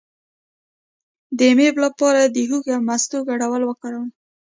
د 1.37 1.39
امیب 1.51 1.75
لپاره 1.85 2.21
د 2.25 2.37
هوږې 2.49 2.71
او 2.75 2.81
مستو 2.87 3.17
ګډول 3.29 3.61
وکاروئ 3.65 4.09